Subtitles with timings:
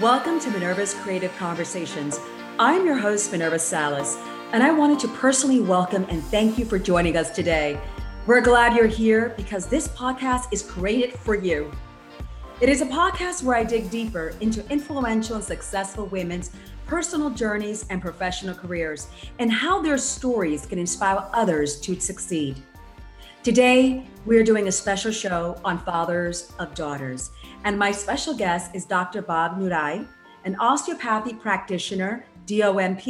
[0.00, 2.20] Welcome to Minerva's Creative Conversations.
[2.58, 4.16] I'm your host, Minerva Salas,
[4.52, 7.80] and I wanted to personally welcome and thank you for joining us today.
[8.26, 11.72] We're glad you're here because this podcast is created for you.
[12.60, 16.50] It is a podcast where I dig deeper into influential and successful women's
[16.86, 19.08] personal journeys and professional careers
[19.38, 22.62] and how their stories can inspire others to succeed.
[23.44, 27.30] Today, we're doing a special show on fathers of daughters.
[27.64, 29.20] And my special guest is Dr.
[29.20, 30.08] Bob Nurai,
[30.46, 33.06] an osteopathy practitioner, DOMP,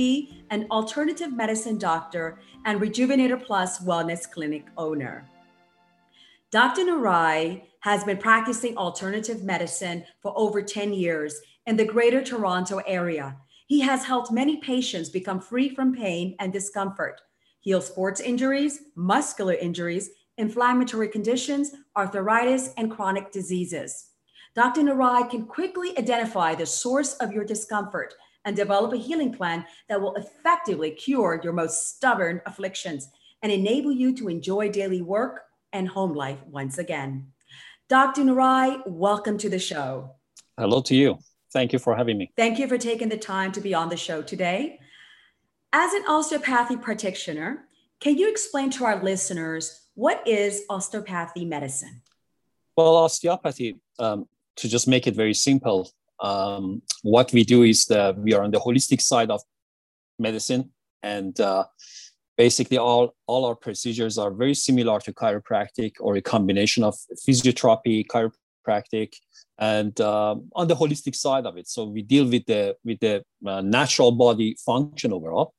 [0.51, 5.25] an alternative medicine doctor, and Rejuvenator Plus Wellness Clinic owner.
[6.51, 6.83] Dr.
[6.83, 13.37] Nurai has been practicing alternative medicine for over 10 years in the Greater Toronto area.
[13.69, 17.21] He has helped many patients become free from pain and discomfort,
[17.61, 24.11] heal sports injuries, muscular injuries, inflammatory conditions, arthritis, and chronic diseases.
[24.55, 24.83] Dr.
[24.83, 30.01] Nurai can quickly identify the source of your discomfort and develop a healing plan that
[30.01, 33.09] will effectively cure your most stubborn afflictions
[33.43, 37.27] and enable you to enjoy daily work and home life once again.
[37.89, 38.23] Dr.
[38.23, 40.15] Nurai, welcome to the show.
[40.57, 41.19] Hello to you.
[41.53, 42.33] Thank you for having me.
[42.37, 44.79] Thank you for taking the time to be on the show today.
[45.73, 47.67] As an osteopathy practitioner,
[48.01, 52.03] can you explain to our listeners what is osteopathy medicine?
[52.77, 58.19] Well, osteopathy, um, to just make it very simple, um, what we do is that
[58.19, 59.41] we are on the holistic side of
[60.19, 60.71] medicine,
[61.03, 61.65] and uh,
[62.37, 66.95] basically all all our procedures are very similar to chiropractic or a combination of
[67.27, 69.15] physiotherapy, chiropractic,
[69.59, 71.69] and uh, on the holistic side of it.
[71.69, 75.55] So we deal with the with the uh, natural body function overall,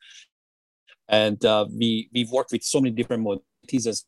[1.08, 4.06] and uh, we we work with so many different modalities as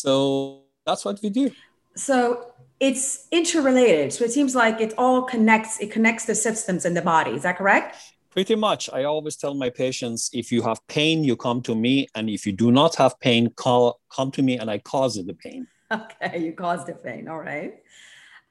[0.00, 1.50] so that's what we do.
[1.96, 4.12] So it's interrelated.
[4.12, 7.32] So it seems like it all connects, it connects the systems in the body.
[7.32, 7.96] Is that correct?
[8.30, 8.88] Pretty much.
[8.92, 12.06] I always tell my patients if you have pain, you come to me.
[12.14, 15.34] And if you do not have pain, call, come to me and I cause the
[15.34, 15.66] pain.
[15.92, 17.26] Okay, you cause the pain.
[17.26, 17.82] All right.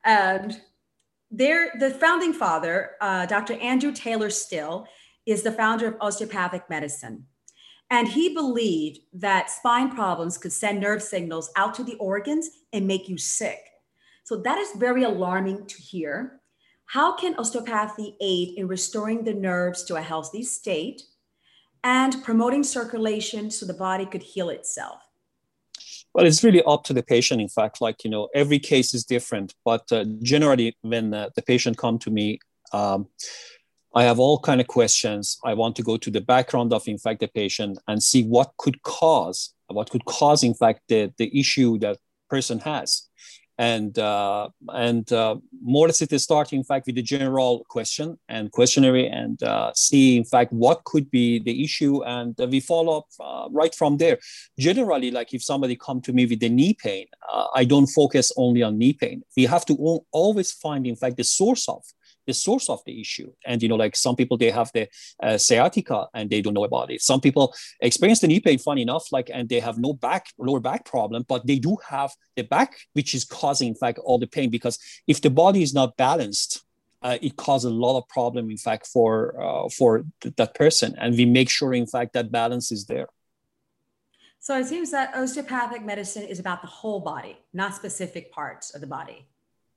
[0.04, 0.60] And
[1.32, 3.54] there, the founding father, uh, Dr.
[3.54, 4.86] Andrew Taylor Still,
[5.26, 7.28] is the founder of osteopathic medicine.
[7.92, 12.88] And he believed that spine problems could send nerve signals out to the organs and
[12.88, 13.60] make you sick.
[14.24, 16.40] So that is very alarming to hear.
[16.86, 21.02] How can osteopathy aid in restoring the nerves to a healthy state
[21.84, 25.02] and promoting circulation so the body could heal itself?
[26.14, 27.42] Well, it's really up to the patient.
[27.42, 29.54] In fact, like you know, every case is different.
[29.64, 32.40] But uh, generally, when uh, the patient come to me,
[32.74, 33.08] um,
[33.96, 35.40] I have all kind of questions.
[35.44, 38.54] I want to go to the background of, in fact, the patient and see what
[38.58, 41.98] could cause, what could cause, in fact, the, the issue that
[42.30, 43.08] person has.
[43.58, 47.66] And uh, and uh, more or less it is starting, in fact, with the general
[47.68, 52.02] question and questionnaire and uh, see, in fact, what could be the issue.
[52.06, 54.18] And we follow up uh, right from there.
[54.58, 58.32] Generally, like if somebody come to me with the knee pain, uh, I don't focus
[58.38, 59.24] only on knee pain.
[59.36, 59.74] We have to
[60.14, 61.84] always find, in fact, the source of
[62.30, 63.30] the source of the issue.
[63.50, 64.84] And, you know, like some people, they have the
[65.26, 67.02] uh, sciatica and they don't know about it.
[67.12, 67.46] Some people
[67.90, 71.20] experience the knee pain, funny enough, like, and they have no back, lower back problem,
[71.28, 74.50] but they do have the back, which is causing, in fact, all the pain.
[74.58, 74.78] Because
[75.14, 76.52] if the body is not balanced,
[77.02, 79.12] uh, it causes a lot of problem, in fact, for
[79.42, 79.90] uh, for
[80.22, 83.08] th- that person, and we make sure, in fact, that balance is there.
[84.40, 88.80] So it seems that osteopathic medicine is about the whole body, not specific parts of
[88.82, 89.20] the body.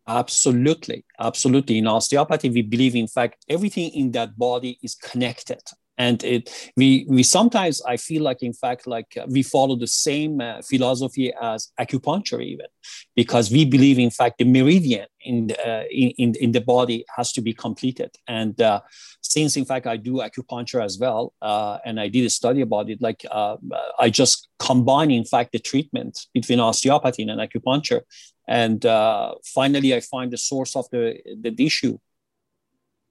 [0.06, 1.04] Absolutely.
[1.20, 1.78] Absolutely.
[1.78, 5.60] In osteopathy, we believe, in fact, everything in that body is connected.
[5.98, 9.86] And it, we, we sometimes, I feel like, in fact, like uh, we follow the
[9.86, 12.66] same uh, philosophy as acupuncture, even
[13.14, 17.30] because we believe, in fact, the meridian in the, uh, in, in the body has
[17.34, 18.10] to be completed.
[18.26, 18.80] And uh,
[19.20, 22.88] since, in fact, I do acupuncture as well, uh, and I did a study about
[22.88, 23.56] it, like uh,
[23.98, 28.00] I just combine, in fact, the treatment between osteopathy and acupuncture
[28.48, 31.98] and uh, finally i find the source of the, the issue.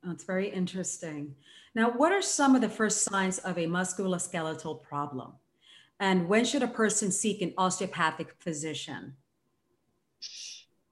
[0.04, 1.36] That's very interesting.
[1.76, 5.34] Now what are some of the first signs of a musculoskeletal problem?
[6.00, 9.16] And when should a person seek an osteopathic physician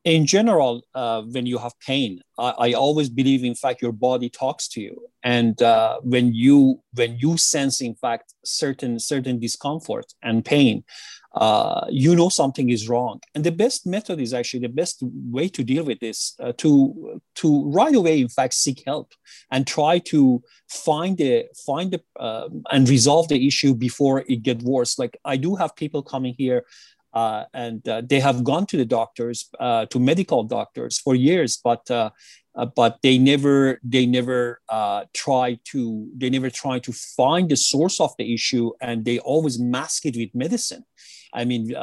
[0.09, 4.29] in general, uh, when you have pain, I, I, always believe, in fact, your body
[4.29, 10.13] talks to you, and uh, when you when you sense, in fact, certain certain discomfort
[10.23, 10.83] and pain,
[11.35, 13.19] uh, you know something is wrong.
[13.35, 17.21] And the best method is actually the best way to deal with this uh, to
[17.35, 19.13] to right away, in fact, seek help
[19.51, 24.61] and try to find the find the uh, and resolve the issue before it get
[24.63, 24.97] worse.
[24.97, 26.65] Like I do have people coming here
[27.13, 31.59] uh, and uh, they have gone to the doctors, uh, to medical doctors for years,
[31.63, 32.09] but uh,
[32.55, 37.55] uh, but they never they never uh, try to they never try to find the
[37.55, 40.83] source of the issue, and they always mask it with medicine.
[41.31, 41.75] I mean,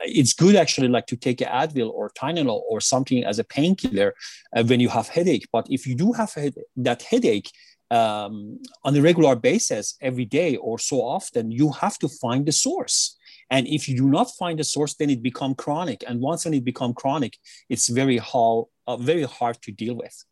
[0.00, 4.14] it's good actually, like to take Advil or Tylenol or something as a painkiller
[4.52, 5.46] when you have headache.
[5.50, 7.50] But if you do have head- that headache,
[7.90, 12.52] um, on a regular basis every day or so often you have to find the
[12.52, 13.16] source
[13.50, 16.04] and if you do not find the source then it become chronic.
[16.06, 17.38] And once when it become chronic
[17.68, 20.24] it's very hard uh, very hard to deal with.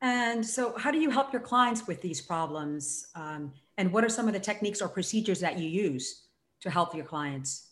[0.00, 3.06] And so how do you help your clients with these problems?
[3.14, 6.26] Um, and what are some of the techniques or procedures that you use
[6.62, 7.68] to help your clients?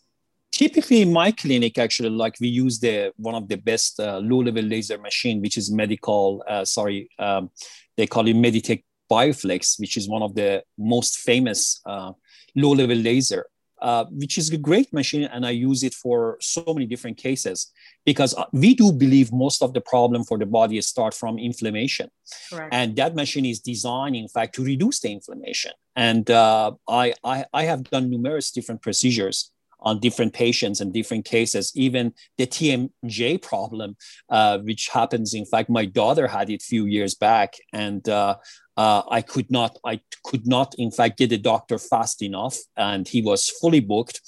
[0.51, 4.39] Typically in my clinic actually like we use the one of the best uh, low
[4.39, 7.49] level laser machine which is medical uh, sorry um,
[7.95, 12.11] they call it meditech bioflex which is one of the most famous uh,
[12.55, 13.45] low level laser
[13.81, 17.71] uh, which is a great machine and i use it for so many different cases
[18.05, 22.09] because uh, we do believe most of the problem for the body start from inflammation
[22.49, 22.73] Correct.
[22.73, 27.45] and that machine is designed in fact to reduce the inflammation and uh, I, I,
[27.53, 29.50] I have done numerous different procedures
[29.81, 31.71] on different patients and different cases.
[31.75, 33.95] Even the TMJ problem,
[34.29, 38.35] uh, which happens, in fact, my daughter had it a few years back, and uh,
[38.77, 43.07] uh, I could not, I could not, in fact, get a doctor fast enough, and
[43.07, 44.21] he was fully booked.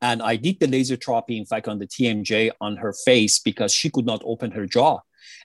[0.00, 3.72] And I did the laser therapy, in fact, on the TMJ on her face because
[3.72, 5.00] she could not open her jaw,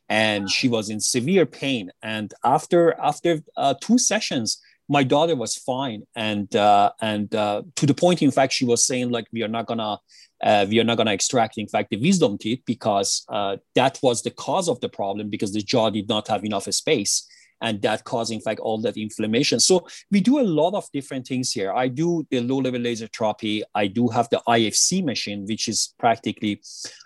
[0.09, 1.91] and she was in severe pain.
[2.03, 6.03] And after after uh, two sessions, my daughter was fine.
[6.15, 9.47] And uh, and uh, to the point in fact she was saying like we are
[9.47, 9.97] not gonna
[10.43, 14.21] uh, we are not gonna extract in fact the wisdom teeth because uh, that was
[14.21, 17.27] the cause of the problem because the jaw did not have enough space.
[17.61, 19.61] And that caused in fact all that inflammation.
[19.61, 21.71] So we do a lot of different things here.
[21.71, 23.63] I do the low level laser therapy.
[23.73, 26.61] I do have the ifc machine which is practically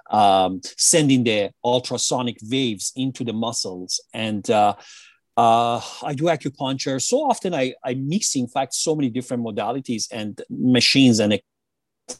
[0.10, 4.02] um, sending the ultrasonic waves into the muscles.
[4.16, 4.50] And
[5.38, 7.00] uh, I do acupuncture.
[7.00, 11.20] So often I, I mix, in fact, so many different modalities and machines.
[11.20, 11.42] And I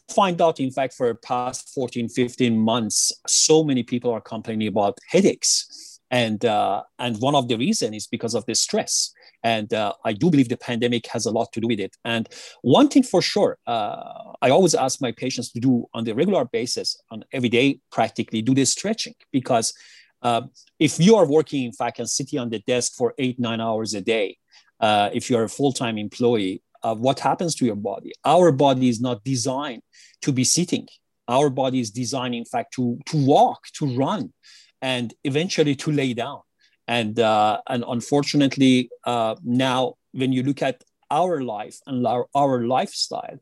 [0.08, 4.98] find out, in fact, for past 14, 15 months, so many people are complaining about
[5.08, 5.98] headaches.
[6.12, 9.12] And, uh, and one of the reasons is because of the stress.
[9.42, 11.96] And uh, I do believe the pandemic has a lot to do with it.
[12.04, 12.28] And
[12.62, 16.44] one thing for sure, uh, I always ask my patients to do on the regular
[16.44, 19.74] basis, on every day, practically do this stretching because
[20.22, 20.42] uh,
[20.78, 23.94] if you are working, in fact, and sitting on the desk for eight, nine hours
[23.94, 24.36] a day,
[24.80, 28.12] uh, if you're a full time employee, uh, what happens to your body?
[28.24, 29.82] Our body is not designed
[30.22, 30.86] to be sitting.
[31.26, 34.32] Our body is designed, in fact, to, to walk, to run,
[34.80, 36.40] and eventually to lay down.
[36.86, 42.66] And, uh, and unfortunately, uh, now when you look at our life and our, our
[42.66, 43.38] lifestyle,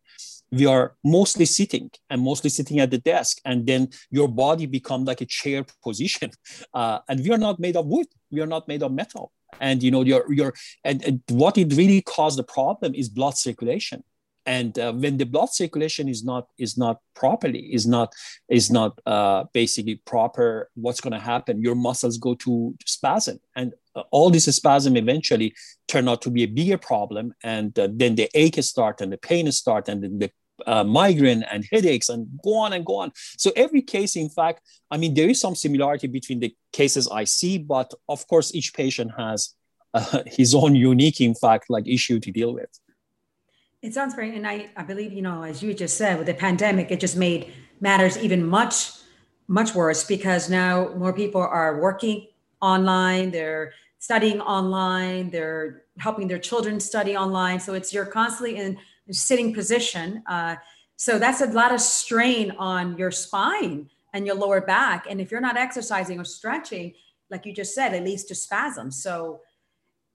[0.56, 5.04] we are mostly sitting and mostly sitting at the desk and then your body become
[5.04, 6.30] like a chair position.
[6.72, 8.06] Uh, and we are not made of wood.
[8.30, 9.32] We are not made of metal.
[9.60, 10.52] And you know your your
[10.84, 14.02] and, and what it really caused the problem is blood circulation.
[14.46, 18.12] And uh, when the blood circulation is not is not properly is not
[18.48, 21.62] is not uh, basically proper what's going to happen?
[21.62, 23.40] Your muscles go to spasm.
[23.56, 25.54] And uh, all this spasm eventually
[25.88, 27.34] turn out to be a bigger problem.
[27.42, 30.30] And uh, then the ache start and the pain start and then the
[30.66, 33.12] uh, migraine and headaches and go on and go on.
[33.36, 37.24] So every case, in fact, I mean, there is some similarity between the cases I
[37.24, 39.54] see, but of course, each patient has
[39.94, 42.70] uh, his own unique, in fact, like issue to deal with.
[43.82, 46.34] It sounds very, and I, I believe, you know, as you just said, with the
[46.34, 48.90] pandemic, it just made matters even much,
[49.48, 52.26] much worse because now more people are working
[52.60, 57.60] online, they're studying online, they're helping their children study online.
[57.60, 58.78] So it's you're constantly in
[59.12, 60.22] sitting position.
[60.26, 60.56] Uh,
[60.96, 65.06] so that's a lot of strain on your spine and your lower back.
[65.08, 66.94] And if you're not exercising or stretching,
[67.30, 69.02] like you just said, it leads to spasms.
[69.02, 69.40] So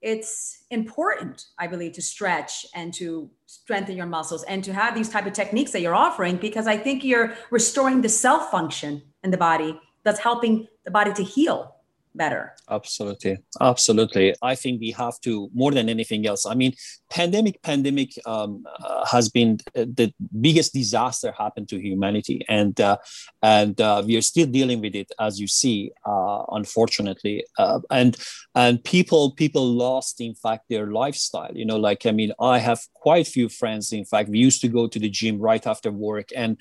[0.00, 5.08] it's important, I believe, to stretch and to strengthen your muscles and to have these
[5.08, 9.30] type of techniques that you're offering because I think you're restoring the self function in
[9.30, 11.71] the body that's helping the body to heal
[12.14, 12.54] better.
[12.70, 13.38] Absolutely.
[13.60, 14.34] Absolutely.
[14.42, 16.72] I think we have to more than anything else i mean
[17.10, 22.44] pandemic pandemic um, uh, has been uh, the biggest disaster happened to humanity.
[22.48, 22.96] And uh,
[23.42, 27.44] and uh, we are still dealing with it as you see uh, unfortunately.
[27.58, 28.16] Uh, and
[28.54, 31.52] and people people lost in fact their lifestyle.
[31.54, 34.28] You know like i mean i have quite few friends in fact.
[34.28, 36.58] We used to go to the gym right after work and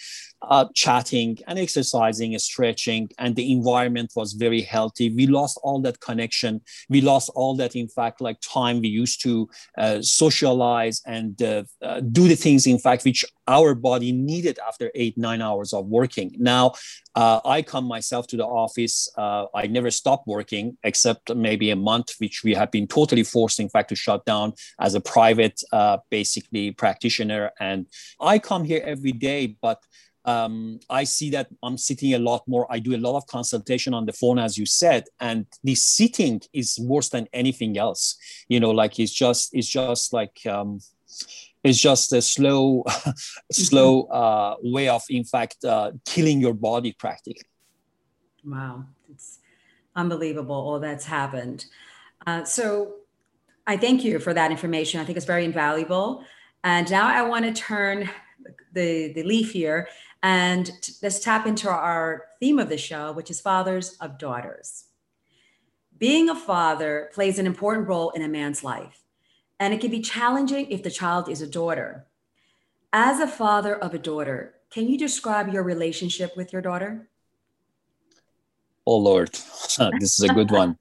[0.73, 5.07] chatting and exercising and stretching and the environment was very healthy.
[5.09, 6.53] We lost lost all that connection.
[6.93, 9.33] We lost all that in fact like time we used to
[9.83, 14.85] uh, socialize and uh, uh, do the things in fact which our body needed after
[15.01, 16.29] eight nine hours of working.
[16.53, 16.65] Now
[17.15, 21.75] uh, i come myself to the office uh, i never stop working except maybe a
[21.75, 25.57] month which we have been totally forced in fact to shut down as a private
[25.73, 27.51] uh, basically practitioner.
[27.59, 27.87] And
[28.19, 29.79] i come here every day but
[30.25, 32.67] um, I see that I'm sitting a lot more.
[32.69, 36.41] I do a lot of consultation on the phone, as you said, and the sitting
[36.53, 38.17] is worse than anything else.
[38.47, 40.79] You know, like it's just it's just like um,
[41.63, 42.83] it's just a slow,
[43.51, 47.45] slow uh, way of, in fact, uh, killing your body practically.
[48.43, 49.39] Wow, it's
[49.95, 51.65] unbelievable all that's happened.
[52.25, 52.95] Uh, so,
[53.67, 54.99] I thank you for that information.
[54.99, 56.23] I think it's very invaluable.
[56.63, 58.09] And now I want to turn
[58.73, 59.87] the the leaf here
[60.23, 64.85] and t- let's tap into our theme of the show, which is fathers of daughters.
[65.97, 69.03] Being a father plays an important role in a man's life,
[69.59, 72.07] and it can be challenging if the child is a daughter.
[72.93, 77.09] As a father of a daughter, can you describe your relationship with your daughter?
[78.85, 79.29] Oh, Lord,
[79.99, 80.77] this is a good one.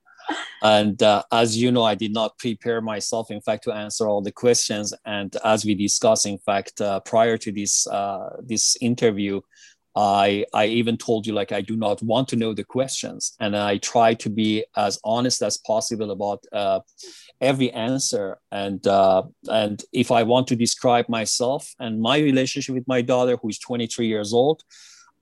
[0.62, 4.20] And uh, as you know, I did not prepare myself, in fact, to answer all
[4.20, 4.92] the questions.
[5.04, 9.40] And as we discussed, in fact, uh, prior to this uh, this interview,
[9.96, 13.56] I I even told you like I do not want to know the questions, and
[13.56, 16.80] I try to be as honest as possible about uh,
[17.40, 18.38] every answer.
[18.52, 23.36] And uh, and if I want to describe myself and my relationship with my daughter,
[23.40, 24.62] who is 23 years old,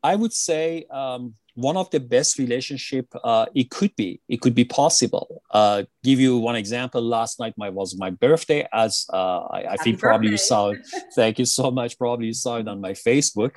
[0.03, 0.85] I would say.
[0.91, 5.43] Um, one of the best relationship uh, it could be it could be possible.
[5.51, 7.03] Uh, give you one example.
[7.03, 10.87] Last night my was my birthday as uh, I, I think probably you saw it.
[11.17, 11.99] Thank you so much.
[11.99, 13.57] Probably you saw it on my facebook.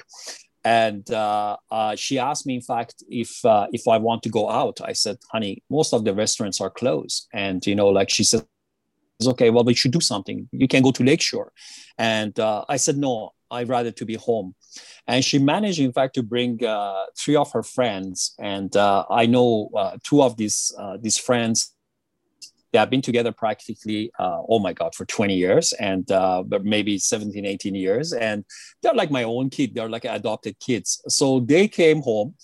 [0.64, 4.50] And uh, uh, she asked me in fact if uh, if i want to go
[4.50, 4.82] out.
[4.84, 7.28] I said honey most of the restaurants are closed.
[7.34, 8.42] And you know like she said
[9.20, 10.50] it's okay well we should do something.
[10.52, 11.52] You can go to lakeshore.
[12.00, 12.34] And
[12.74, 14.56] i said no i'd rather to be home.
[15.08, 18.36] And she managed in fact to bring uh, three of her friends.
[18.40, 21.74] And uh, i know uh, two of these uh, these friends
[22.72, 26.64] they have been together practically uh, oh my god for 20 years and uh, but
[26.64, 28.14] maybe 17 18 years.
[28.14, 28.46] And
[28.82, 29.76] they're like my own kid.
[29.76, 31.02] They're like adopted kids.
[31.08, 32.36] So they came home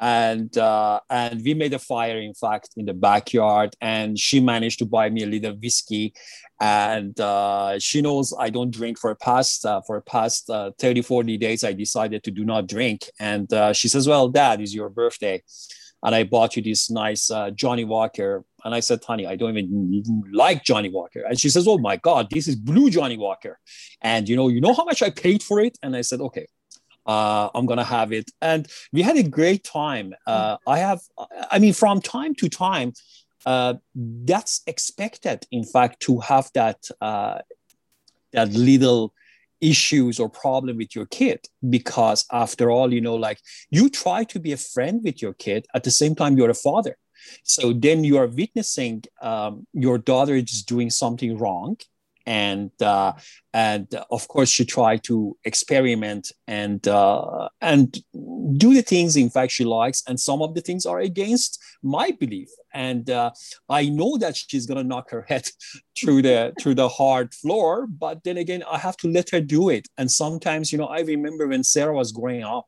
[0.00, 4.78] and uh, and we made a fire in fact in the backyard and she managed
[4.80, 6.14] to buy me a little whiskey.
[6.60, 11.36] And uh, she knows i don't drink for past uh, for past uh, 30 40
[11.38, 13.08] days i decided to do not drink.
[13.20, 15.42] And uh, she says well dad is your birthday.
[16.02, 18.44] And i bought you this nice uh, johnnie walker.
[18.64, 21.22] And i said honey i don't even like johnnie walker.
[21.28, 23.60] And she says oh my god this is blue johnnie walker.
[24.00, 25.78] And you know you know how much i paid for it?
[25.84, 26.46] And i said okay
[27.06, 28.30] uh, I'm gonna have it.
[28.40, 30.14] And we had a great time.
[30.26, 31.00] Uh, I have,
[31.50, 32.92] I mean, from time to time,
[33.46, 35.46] uh, that's expected.
[35.50, 37.38] In fact, to have that uh,
[38.32, 39.14] that little
[39.60, 43.38] issues or problem with your kid because after all you know like
[43.70, 46.54] you try to be a friend with your kid at the same time you're a
[46.54, 46.96] father
[47.44, 51.76] so then you are witnessing um, your daughter is doing something wrong
[52.26, 53.12] and uh,
[53.52, 57.98] and of course she tried to experiment and uh, and
[58.56, 62.10] do the things in fact she likes and some of the things are against my
[62.12, 62.48] belief.
[62.72, 63.30] And uh,
[63.68, 65.48] i know that she's to knock her head
[65.98, 69.68] through the through the hard floor but then again i have to let her do
[69.68, 69.88] it.
[69.98, 72.66] And sometimes you know i remember when sarah was growing up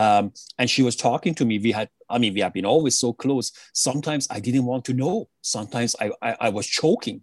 [0.00, 0.24] um,
[0.58, 1.54] and she was talking to me.
[1.66, 3.46] We had i mean we have been always so close.
[3.86, 5.16] Sometimes i didn't want to know.
[5.54, 7.18] Sometimes i, I, I was choking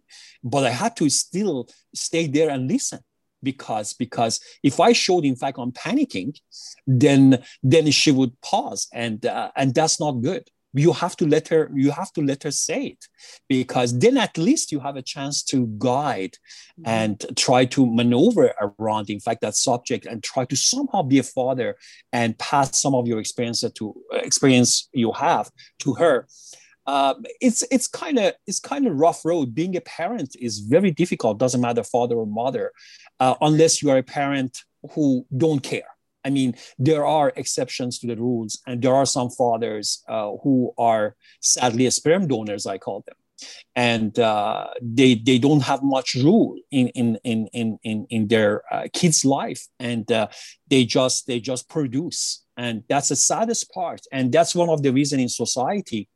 [0.46, 3.00] but I had to still stay there and listen
[3.42, 6.38] because because if I showed in fact I'm panicking,
[6.86, 10.48] then then she would pause and uh, and that's not good.
[10.76, 13.06] You have to let her you have to let her say it
[13.48, 16.38] because then at least you have a chance to guide
[16.80, 16.84] mm-hmm.
[16.86, 21.24] and try to maneuver around in fact that subject and try to somehow be a
[21.24, 21.76] father
[22.12, 26.28] and pass some of your experience to experience you have to her
[26.88, 29.56] uh, it's it's kind of it's kind of rough road.
[29.56, 31.40] Being a parent is very difficult.
[31.40, 32.72] Doesn't matter father or mother,
[33.20, 34.60] uh, unless you are a parent
[34.92, 35.95] who don't care.
[36.26, 40.74] I mean, there are exceptions to the rules, and there are some fathers uh, who
[40.78, 43.16] are sadly sperm donors, I call them,
[43.76, 48.64] and uh, they they don't have much rule in in in in in, in their
[48.74, 50.28] uh, kids' life, and uh,
[50.68, 54.92] they just they just produce, and that's the saddest part, and that's one of the
[54.92, 56.10] reasons in society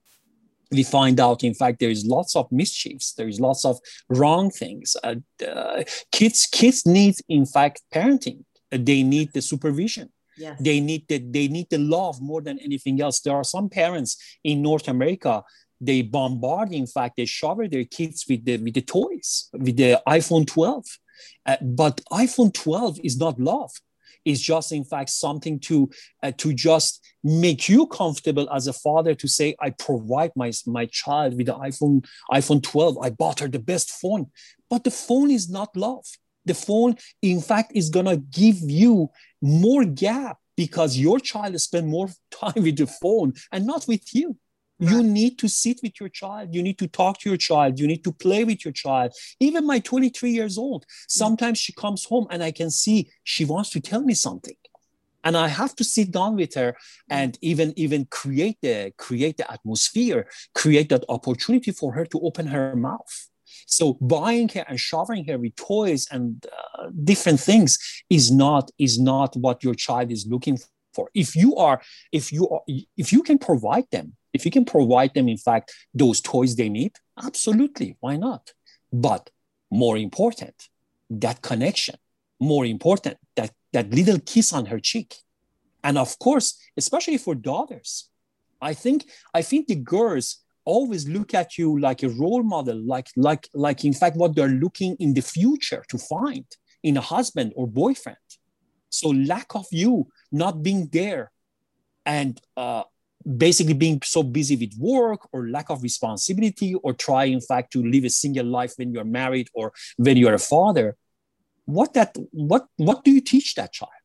[0.71, 3.13] we find out in fact there is lots of mischiefs.
[3.13, 4.95] There is lots of wrong things.
[5.03, 5.15] Uh,
[5.47, 10.09] uh, kids kids need in fact parenting they need the supervision.
[10.37, 10.57] Yes.
[10.61, 13.19] they need the, they need the love more than anything else.
[13.19, 15.43] There are some parents in north america
[15.81, 20.01] they bombard in fact they shower their kids with the with the toys with the
[20.07, 20.85] iphone 12
[21.45, 23.71] uh, but iphone 12 is not love.
[24.25, 25.89] It's just in fact something to
[26.21, 30.85] uh, to just make you comfortable as a father to say i provide my my
[30.85, 34.27] child with the iphone iphone 12 i bought her the best phone.
[34.69, 36.05] But the phone is not love
[36.49, 36.91] the phone
[37.21, 38.93] in fact is going to give you
[39.41, 42.09] more gap because your child spend more
[42.41, 44.29] time with the phone and not with you
[44.79, 44.91] Right.
[44.91, 46.55] You need to sit with your child.
[46.55, 47.79] You need to talk to your child.
[47.79, 49.11] You need to play with your child.
[49.39, 53.71] Even my 23 years old, sometimes she comes home and I can see she wants
[53.71, 54.55] to tell me something.
[55.21, 56.77] And I have to sit down with her
[57.09, 62.47] and even even create the create the atmosphere, create that opportunity for her to open
[62.47, 63.28] her mouth.
[63.69, 67.77] So buying her and showering her with toys and uh, different things
[68.09, 70.57] is not is not what your child is looking
[70.93, 71.09] for.
[71.13, 72.61] If you are if you are
[72.97, 76.69] if you can provide them if you can provide them, in fact, those toys they
[76.69, 78.53] need, absolutely, why not?
[78.91, 79.29] But
[79.71, 80.69] more important,
[81.09, 81.95] that connection,
[82.39, 85.15] more important, that, that little kiss on her cheek.
[85.83, 88.09] And of course, especially for daughters,
[88.61, 90.43] I think I think the girls
[90.75, 94.57] always look at you like a role model, like like like in fact what they're
[94.65, 96.47] looking in the future to find
[96.89, 98.27] in a husband or boyfriend.
[98.89, 99.93] So lack of you
[100.31, 101.31] not being there
[102.05, 102.83] and uh,
[103.45, 107.83] basically being so busy with work or lack of responsibility or try in fact to
[107.83, 110.95] live a single life when you're married or when you're a father
[111.65, 114.03] what that what what do you teach that child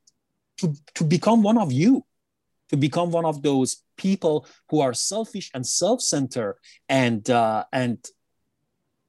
[0.58, 2.04] to to become one of you
[2.70, 6.56] to become one of those people who are selfish and self-centered
[6.88, 7.98] and uh, and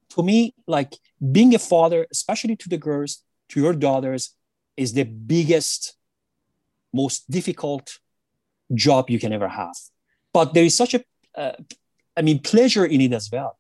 [0.10, 0.94] to me like
[1.32, 4.36] being a father especially to the girls to your daughters
[4.78, 5.96] is the biggest
[6.94, 8.00] most difficult
[8.74, 9.76] job you can ever have
[10.36, 11.02] but there is such a,
[11.38, 11.54] uh,
[12.18, 13.58] I mean, pleasure in it as well.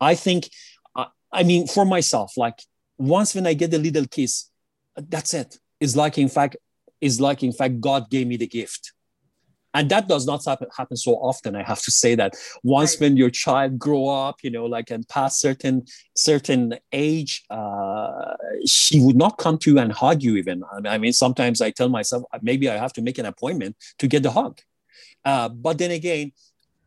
[0.00, 0.48] I think,
[0.96, 2.62] uh, I mean, for myself, like
[2.96, 4.48] once when I get a little kiss,
[4.96, 5.58] that's it.
[5.80, 6.56] It's like, in fact,
[6.98, 8.93] is like, in fact, God gave me the gift.
[9.74, 11.56] And that does not happen, happen so often.
[11.56, 13.00] I have to say that once right.
[13.00, 15.84] when your child grow up, you know, like and past certain
[16.16, 18.34] certain age, uh,
[18.66, 20.36] she would not come to you and hug you.
[20.36, 24.06] Even I mean, sometimes I tell myself maybe I have to make an appointment to
[24.06, 24.60] get the hug
[25.24, 26.32] uh, but then again,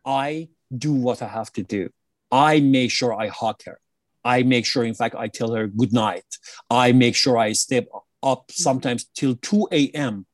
[0.05, 1.89] I do what I have to do.
[2.31, 3.79] I make sure I hug her.
[4.23, 6.25] I make sure, in fact, I tell her good night.
[6.69, 7.87] I make sure I stay
[8.21, 10.25] up sometimes till 2 a.m.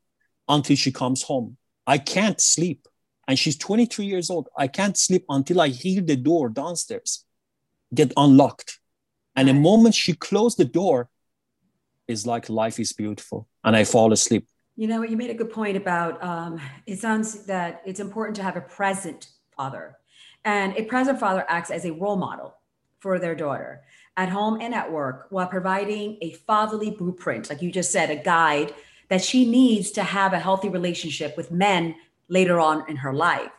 [0.47, 1.57] until she comes home.
[1.85, 2.87] I can't sleep.
[3.27, 4.49] And she's 23 years old.
[4.57, 7.25] I can't sleep until I hear the door downstairs
[7.93, 8.79] get unlocked.
[9.35, 11.09] And the moment she closed the door,
[12.07, 13.47] it's like life is beautiful.
[13.63, 14.47] And I fall asleep.
[14.75, 18.43] You know, you made a good point about um, it sounds that it's important to
[18.43, 19.97] have a present father.
[20.45, 22.55] And a present father acts as a role model
[22.99, 23.81] for their daughter
[24.17, 28.15] at home and at work while providing a fatherly blueprint, like you just said, a
[28.15, 28.73] guide
[29.13, 31.93] that she needs to have a healthy relationship with men
[32.29, 33.51] later on in her life.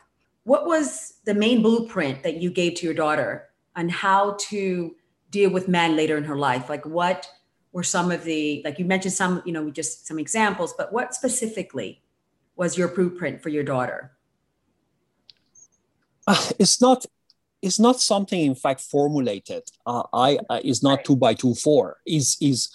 [0.43, 4.93] What was the main blueprint that you gave to your daughter on how to
[5.29, 6.67] deal with men later in her life?
[6.67, 7.25] Like what
[7.71, 11.13] were some of the like you mentioned some you know just some examples but what
[11.13, 12.01] specifically
[12.55, 14.11] was your blueprint for your daughter
[16.25, 17.05] uh, it's not
[17.61, 21.05] it's not something in fact formulated uh, i uh, is not right.
[21.05, 22.69] two by two four is is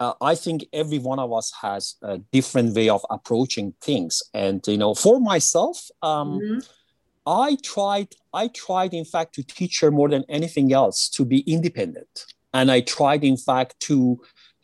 [0.00, 4.22] uh, i think every one of us has a different way of approaching things.
[4.34, 6.58] And you know for myself um, mm-hmm.
[7.26, 11.40] i tried i tried in fact to teach her more than anything else to be
[11.40, 12.26] independent.
[12.52, 14.20] And i tried in fact to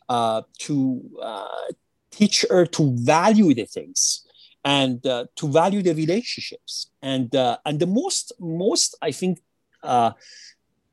[0.09, 1.71] uh, to uh,
[2.11, 4.27] teach her to value the things
[4.65, 6.91] and uh, to value the relationships.
[7.01, 9.39] And uh, and the most most i think
[9.83, 10.11] uh,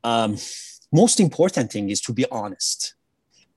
[0.03, 0.37] um,
[0.91, 2.95] most important thing is to be honest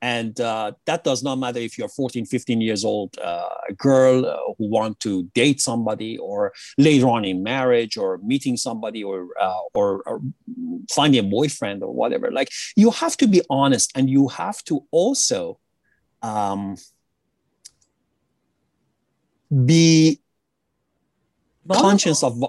[0.04, 4.36] and uh, that does not matter if you're 14 15 years old uh, girl uh,
[4.58, 9.62] who want to date somebody or later on in marriage or meeting somebody or, uh,
[9.72, 10.20] or, or
[10.90, 12.30] finding a boyfriend or whatever.
[12.30, 15.58] Like you have to be honest and you have to also
[16.20, 16.76] um,
[19.64, 20.20] be
[21.72, 22.44] conscious of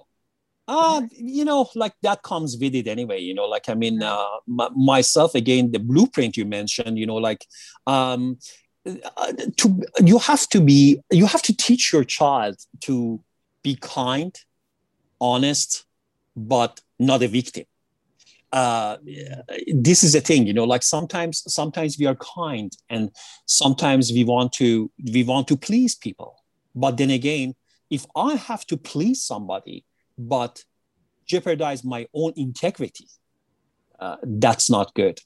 [0.67, 4.25] uh, you know, like that comes with it anyway, you know, like, I mean, uh,
[4.47, 7.45] m- myself, again, the blueprint you mentioned, you know, like,
[7.86, 8.39] um,
[8.86, 13.21] uh, to, you have to be, you have to teach your child to
[13.63, 14.39] be kind,
[15.21, 15.86] honest,
[16.36, 17.65] but not a victim.
[18.51, 18.97] Uh,
[19.73, 23.12] this is a thing, you know, like sometimes, sometimes we are kind and
[23.45, 26.41] sometimes we want to, we want to please people.
[26.73, 27.56] But then again,
[27.89, 29.84] if I have to please somebody,
[30.17, 30.63] but
[31.25, 33.08] jeopardize my own integrity.
[33.99, 35.19] Uh, that's not good.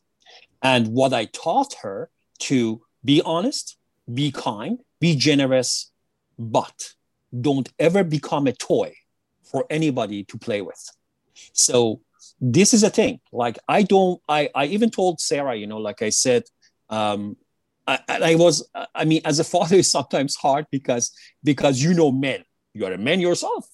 [0.62, 3.78] And what I taught her to be honest,
[4.12, 5.92] be kind, be generous,
[6.38, 6.94] but
[7.40, 8.94] don't ever become a toy
[9.44, 10.90] for anybody to play with.
[11.54, 12.02] So
[12.42, 13.20] this is a thing.
[13.32, 16.44] Like I don't, I, I even told Sarah, you know, like I said,
[16.90, 17.38] um,
[17.86, 21.12] I, I was, I mean, as a father is sometimes hard because,
[21.44, 23.68] because you know men, you're a man yourself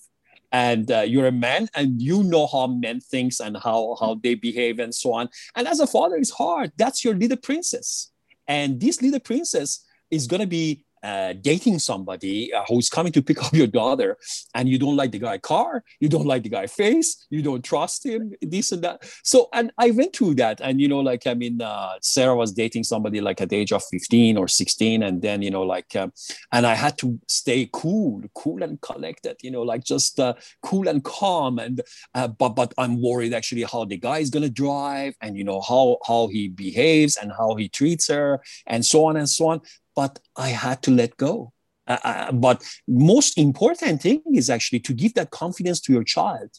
[0.52, 4.36] and uh, you're a man and you know how men thinks and how, how they
[4.36, 5.30] behave and so on.
[5.56, 6.72] And as a father it's hard.
[6.78, 8.12] That's your little princess.
[8.48, 13.22] And this little princess is going to be uh, dating somebody uh, who's coming to
[13.22, 14.18] pick up your daughter
[14.56, 17.64] and you don't like the guy car you don't like the guy face you don't
[17.64, 18.98] trust him this and that.
[19.24, 22.52] So and i went through that and you know like i mean uh, sarah was
[22.52, 25.96] dating somebody like at the age of 15 or 16 and then you know like
[25.96, 26.12] um,
[26.52, 30.88] and i had to stay cool cool and collected you know like just uh, cool
[30.88, 31.82] and calm and
[32.16, 35.44] uh, but but i'm worried actually how the guy is going to drive and you
[35.44, 39.48] know how how he behaves and how he treats her and so on and so
[39.48, 39.62] on
[39.96, 41.52] but I had to let go.
[41.88, 46.50] Uh, uh, but most important thing is actually to give that confidence to your child.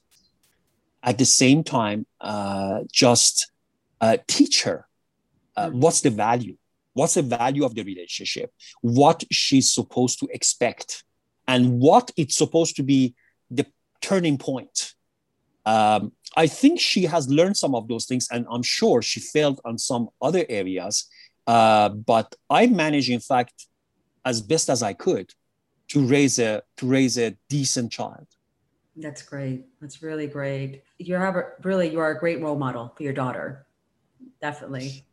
[1.02, 3.50] At the same time, uh, just
[4.00, 4.86] uh, teach her
[5.56, 5.80] uh, mm-hmm.
[5.80, 6.56] what's the value,
[6.94, 11.04] what's the value of the relationship, what she's supposed to expect,
[11.48, 13.14] and what it's supposed to be
[13.50, 13.66] the
[14.00, 14.94] turning point.
[15.64, 19.60] Um, I think she has learned some of those things, and I'm sure she failed
[19.64, 21.08] on some other areas
[21.46, 23.66] uh, but I managed, in fact,
[24.24, 25.32] as best as I could,
[25.88, 28.26] to raise a to raise a decent child.
[28.96, 29.66] That's great.
[29.80, 30.82] That's really great.
[30.98, 33.66] You're a, really you are a great role model for your daughter.
[34.40, 35.04] Definitely.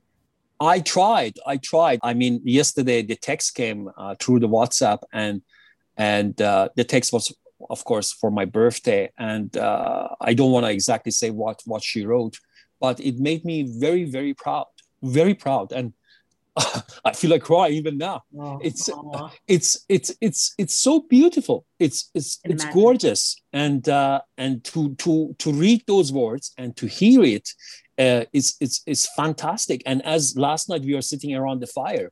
[0.59, 1.33] I tried.
[1.45, 1.99] I tried.
[2.03, 5.41] I mean, yesterday the text came uh, through the WhatsApp, and
[5.97, 7.33] and uh, the text was,
[7.69, 9.11] of course, for my birthday.
[9.17, 12.39] And uh, I don't want to exactly say what what she wrote,
[12.79, 14.67] but it made me very very proud,
[15.01, 15.71] very proud.
[15.71, 15.93] And
[17.05, 18.23] I feel like crying even now.
[18.37, 19.31] Oh, it's oh.
[19.47, 21.65] it's it's it's it's so beautiful.
[21.79, 26.85] It's it's it's gorgeous, and uh, and to to to read those words and to
[26.85, 27.49] hear it,
[27.97, 29.81] uh, it's it's it's fantastic.
[29.85, 32.11] And as last night we were sitting around the fire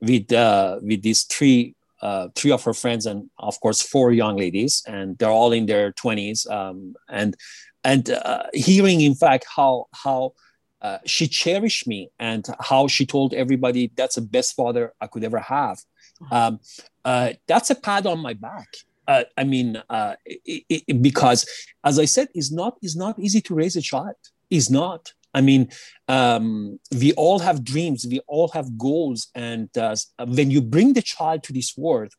[0.00, 4.36] with uh, with these three uh, three of her friends and of course four young
[4.36, 7.36] ladies, and they're all in their twenties, um, and
[7.84, 10.32] and uh, hearing in fact how how
[10.80, 15.24] uh, she cherished me and how she told everybody that's the best father I could
[15.24, 15.78] ever have.
[16.22, 16.36] Uh-huh.
[16.36, 16.60] Um,
[17.04, 18.68] uh, that's a pat on my back.
[19.06, 21.46] Uh, I mean, uh, it, it, because
[21.82, 24.16] as I said, it's not it's not easy to raise a child.
[24.50, 25.12] It's not.
[25.34, 25.68] I mean,
[26.08, 28.06] um, we all have dreams.
[28.08, 32.12] We all have goals, and uh, when you bring the child to this world,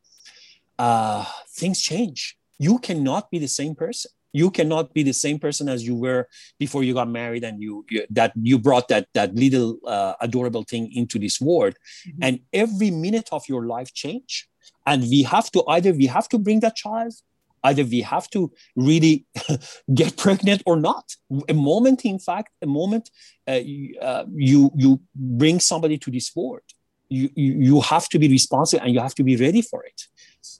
[1.49, 2.37] things change.
[2.57, 6.27] You cannot be the same person you cannot be the same person as you were
[6.59, 10.63] before you got married and you, you that you brought that that little uh, adorable
[10.63, 11.75] thing into this world.
[12.07, 12.23] Mm-hmm.
[12.23, 14.47] and every minute of your life change.
[14.85, 17.13] And we have to either we have to bring that child
[17.63, 19.25] either we have to really
[19.93, 21.15] get pregnant or not.
[21.47, 23.09] A moment in fact a moment
[23.47, 23.59] uh,
[24.01, 26.61] uh, you you bring somebody to this world
[27.09, 30.03] you, you have to be responsible and you have to be ready for it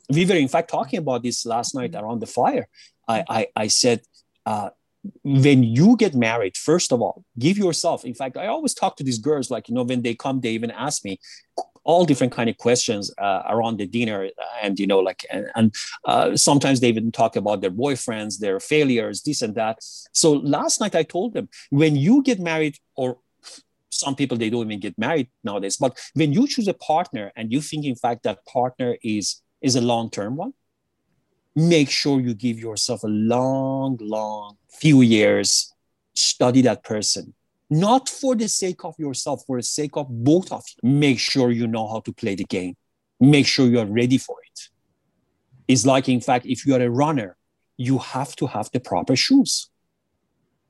[0.10, 2.04] we were in fact talking about this last night mm-hmm.
[2.04, 2.68] around the fire
[3.10, 4.02] I, I, I said,
[4.46, 4.70] uh,
[5.24, 8.06] when you get married, first of all, give yourself.
[8.06, 10.52] In fact, I always talk to these girls, like, you know, when they come, they
[10.52, 11.20] even ask me
[11.84, 14.30] all different kind of questions uh, around the dinner.
[14.62, 15.74] And, you know, like, and, and
[16.06, 19.80] uh, sometimes they even talk about their boyfriends, their failures, this and that.
[20.14, 23.18] So last night I told them, when you get married or
[24.00, 27.52] some people they don't even get married nowadays but when you choose a partner and
[27.52, 30.54] you think in fact that partner is is a long-term one
[31.56, 35.74] make sure you give yourself a long, long few years,
[36.14, 37.34] study that person.
[37.70, 40.90] Not for the sake of yourself, for the sake of both of you.
[40.90, 42.76] Make sure you know how to play the game.
[43.20, 44.70] Make sure you are ready for it.
[45.68, 47.38] It's like, in fact, if you are a runner,
[47.78, 49.70] you have to have the proper shoes.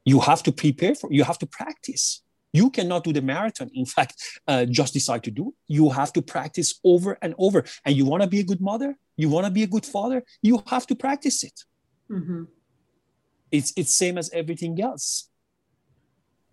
[0.04, 2.22] You have to prepare for, you have to practice.
[2.52, 4.16] You cannot do the marathon, in fact,
[4.48, 5.54] uh, just decide to do it.
[5.68, 7.64] You have to practice over and over.
[7.86, 8.98] And you want to be a good mother?
[9.18, 10.24] You want to be a good father?
[10.42, 11.64] You have to practice it.
[12.10, 12.44] Mm-hmm.
[13.52, 15.29] It's it's same as everything else.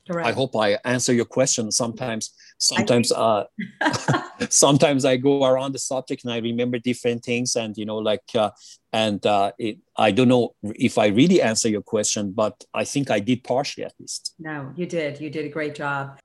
[0.09, 0.29] Correct.
[0.29, 1.73] I hope I answer your question.
[1.73, 3.45] Sometimes, sometimes, uh,
[4.51, 8.23] sometimes I go around the subject and I remember different things, and you know, like,
[8.35, 8.51] uh,
[8.93, 13.11] and uh, it, I don't know if I really answer your question, but I think
[13.11, 14.35] I did partially at least.
[14.39, 15.21] No, you did.
[15.21, 16.19] You did a great job.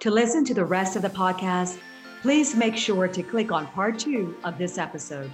[0.00, 1.78] To listen to the rest of the podcast,
[2.22, 5.30] please make sure to click on part two of this episode.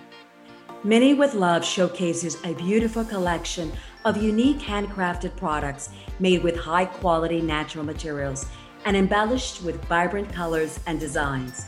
[0.85, 3.73] Mini with Love showcases a beautiful collection
[4.05, 8.47] of unique handcrafted products made with high quality natural materials
[8.85, 11.67] and embellished with vibrant colors and designs.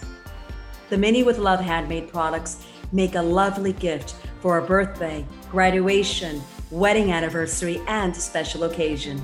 [0.90, 7.12] The Mini with Love handmade products make a lovely gift for a birthday, graduation, wedding
[7.12, 9.22] anniversary, and special occasion.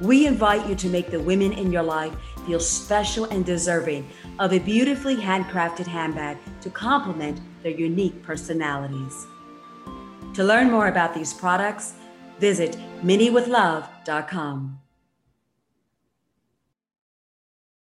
[0.00, 2.14] We invite you to make the women in your life
[2.46, 4.08] feel special and deserving
[4.38, 9.26] of a beautifully handcrafted handbag to complement their unique personalities.
[10.34, 11.94] To learn more about these products,
[12.38, 14.85] visit miniwithlove.com.